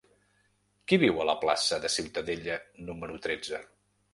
[0.91, 2.57] Qui viu a la plaça de Ciutadella
[2.89, 3.63] número tretze?